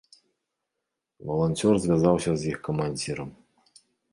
[1.31, 3.29] Валанцёр звязаўся з іх камандзірам.